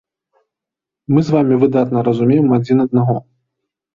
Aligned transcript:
Мы 1.15 1.19
з 1.27 1.35
вамі 1.35 1.55
выдатна 1.65 1.99
разумеем 2.09 2.47
адзін 2.57 2.77
аднаго. 2.87 3.15